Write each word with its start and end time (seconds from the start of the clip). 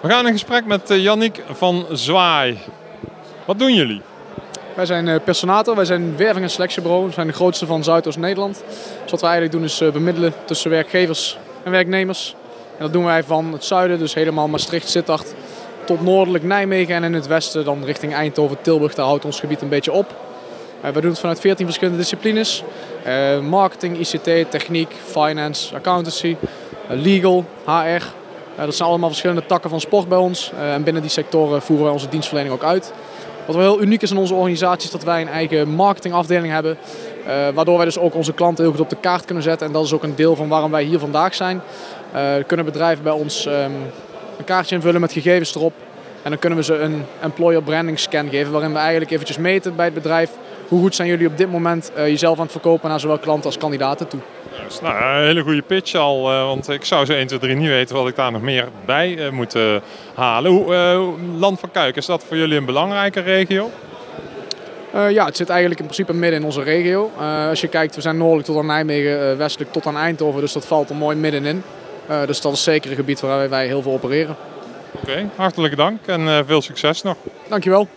We 0.00 0.08
gaan 0.08 0.26
in 0.26 0.32
gesprek 0.32 0.66
met 0.66 0.90
eh, 0.90 1.02
Yannick 1.02 1.42
van 1.50 1.86
Zwaai. 1.92 2.58
Wat 3.44 3.58
doen 3.58 3.74
jullie? 3.74 4.00
Wij 4.74 4.86
zijn 4.86 5.08
eh, 5.08 5.20
personator, 5.24 5.74
wij 5.76 5.84
zijn 5.84 6.16
werving- 6.16 6.44
en 6.44 6.50
selectiebureau. 6.50 7.06
We 7.06 7.12
zijn 7.12 7.26
de 7.26 7.32
grootste 7.32 7.66
van 7.66 7.84
Zuidoost-Nederland. 7.84 8.64
Dus 9.02 9.10
wat 9.10 9.20
wij 9.20 9.30
eigenlijk 9.30 9.52
doen 9.52 9.64
is 9.64 9.80
eh, 9.80 9.92
bemiddelen 9.92 10.32
tussen 10.44 10.70
werkgevers 10.70 11.38
en 11.62 11.70
werknemers. 11.70 12.34
En 12.76 12.82
dat 12.82 12.92
doen 12.92 13.04
wij 13.04 13.22
van 13.22 13.52
het 13.52 13.64
zuiden, 13.64 13.98
dus 13.98 14.14
helemaal 14.14 14.48
Maastricht, 14.48 14.88
Sittard, 14.88 15.34
tot 15.84 16.02
noordelijk 16.02 16.44
Nijmegen. 16.44 16.94
En 16.94 17.04
in 17.04 17.14
het 17.14 17.26
westen 17.26 17.64
dan 17.64 17.84
richting 17.84 18.14
Eindhoven, 18.14 18.56
Tilburg, 18.60 18.94
daar 18.94 19.06
houdt 19.06 19.24
ons 19.24 19.40
gebied 19.40 19.62
een 19.62 19.68
beetje 19.68 19.92
op. 19.92 20.14
Wij 20.80 20.92
doen 20.92 21.10
het 21.10 21.18
vanuit 21.18 21.40
14 21.40 21.66
verschillende 21.66 21.98
disciplines. 21.98 22.62
Marketing, 23.42 23.98
ICT, 23.98 24.50
techniek, 24.50 24.94
finance, 25.04 25.74
accountancy, 25.74 26.36
legal, 26.88 27.44
HR. 27.64 28.02
Eh, 28.56 28.64
dat 28.64 28.74
zijn 28.74 28.88
allemaal 28.88 29.08
verschillende 29.08 29.46
takken 29.46 29.70
van 29.70 29.80
sport 29.80 30.08
bij 30.08 30.18
ons. 30.18 30.52
Eh, 30.58 30.72
en 30.72 30.82
binnen 30.82 31.02
die 31.02 31.10
sectoren 31.10 31.62
voeren 31.62 31.84
wij 31.84 31.92
onze 31.92 32.08
dienstverlening 32.08 32.54
ook 32.54 32.64
uit. 32.64 32.92
Wat 33.46 33.56
wel 33.56 33.72
heel 33.72 33.82
uniek 33.82 34.02
is 34.02 34.10
in 34.10 34.16
onze 34.16 34.34
organisatie 34.34 34.84
is 34.84 34.90
dat 34.90 35.04
wij 35.04 35.20
een 35.20 35.28
eigen 35.28 35.68
marketingafdeling 35.68 36.52
hebben. 36.52 36.78
eh, 37.26 37.32
waardoor 37.54 37.76
wij 37.76 37.84
dus 37.84 37.98
ook 37.98 38.14
onze 38.14 38.32
klanten 38.32 38.64
heel 38.64 38.72
goed 38.72 38.82
op 38.82 38.90
de 38.90 38.96
kaart 38.96 39.24
kunnen 39.24 39.42
zetten. 39.42 39.66
En 39.66 39.72
dat 39.72 39.84
is 39.84 39.92
ook 39.92 40.02
een 40.02 40.14
deel 40.14 40.36
van 40.36 40.48
waarom 40.48 40.70
wij 40.70 40.82
hier 40.82 40.98
vandaag 40.98 41.34
zijn. 41.34 41.60
Kunnen 42.46 42.66
bedrijven 42.66 43.04
bij 43.04 43.12
ons 43.12 43.46
ehm, 43.46 43.70
een 44.38 44.44
kaartje 44.44 44.74
invullen 44.74 45.00
met 45.00 45.12
gegevens 45.12 45.54
erop. 45.54 45.72
En 46.22 46.30
dan 46.30 46.38
kunnen 46.38 46.58
we 46.58 46.64
ze 46.64 46.78
een 46.78 47.04
employer 47.20 47.62
branding 47.62 47.98
scan 47.98 48.28
geven. 48.28 48.52
Waarin 48.52 48.72
we 48.72 48.78
eigenlijk 48.78 49.10
eventjes 49.10 49.38
meten 49.38 49.76
bij 49.76 49.84
het 49.84 49.94
bedrijf. 49.94 50.30
Hoe 50.68 50.80
goed 50.80 50.94
zijn 50.94 51.08
jullie 51.08 51.26
op 51.26 51.36
dit 51.36 51.50
moment 51.50 51.92
eh, 51.92 52.06
jezelf 52.06 52.36
aan 52.36 52.42
het 52.42 52.52
verkopen 52.52 52.88
naar 52.88 53.00
zowel 53.00 53.18
klanten 53.18 53.46
als 53.46 53.58
kandidaten 53.58 54.08
toe. 54.08 54.20
Dus, 54.64 54.80
nou, 54.80 55.04
een 55.04 55.26
hele 55.26 55.42
goede 55.42 55.62
pitch 55.62 55.94
al, 55.94 56.32
eh, 56.32 56.46
want 56.46 56.68
ik 56.68 56.84
zou 56.84 57.04
zo 57.04 57.12
1, 57.12 57.26
2, 57.26 57.38
3 57.38 57.56
niet 57.56 57.68
weten 57.68 57.96
wat 57.96 58.08
ik 58.08 58.16
daar 58.16 58.32
nog 58.32 58.42
meer 58.42 58.68
bij 58.84 59.18
eh, 59.18 59.30
moet 59.30 59.54
halen. 60.14 60.50
Hoe, 60.50 60.74
Land 61.38 61.60
van 61.60 61.70
Kuik, 61.70 61.96
is 61.96 62.06
dat 62.06 62.24
voor 62.24 62.36
jullie 62.36 62.58
een 62.58 62.64
belangrijke 62.64 63.20
regio? 63.20 63.70
Ja, 65.10 65.24
het 65.24 65.36
zit 65.36 65.48
eigenlijk 65.48 65.80
in 65.80 65.86
principe 65.86 66.12
midden 66.12 66.40
in 66.40 66.44
onze 66.44 66.62
regio. 66.62 67.10
Als 67.48 67.60
je 67.60 67.68
kijkt, 67.68 67.94
we 67.94 68.00
zijn 68.00 68.16
noordelijk 68.16 68.46
tot 68.46 68.56
aan 68.56 68.66
Nijmegen, 68.66 69.38
westelijk 69.38 69.72
tot 69.72 69.86
aan 69.86 69.96
Eindhoven. 69.96 70.40
Dus 70.40 70.52
dat 70.52 70.66
valt 70.66 70.90
er 70.90 70.96
mooi 70.96 71.16
middenin. 71.16 71.62
Dus 72.26 72.40
dat 72.40 72.52
is 72.52 72.62
zeker 72.62 72.90
een 72.90 72.96
gebied 72.96 73.20
waar 73.20 73.48
wij 73.48 73.66
heel 73.66 73.82
veel 73.82 73.92
opereren. 73.92 74.36
Oké, 74.92 75.28
hartelijk 75.34 75.76
dank 75.76 76.06
en 76.06 76.46
veel 76.46 76.62
succes 76.62 77.02
nog. 77.02 77.16
Dankjewel. 77.48 77.84